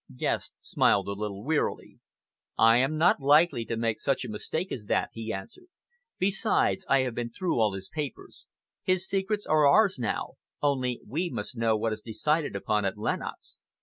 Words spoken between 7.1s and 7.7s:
been through